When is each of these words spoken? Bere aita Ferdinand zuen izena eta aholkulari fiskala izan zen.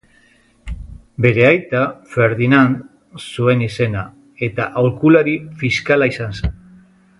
Bere 1.25 1.43
aita 1.49 1.81
Ferdinand 2.13 2.81
zuen 3.25 3.61
izena 3.67 4.03
eta 4.49 4.67
aholkulari 4.83 5.37
fiskala 5.63 6.09
izan 6.15 6.35
zen. 6.43 6.61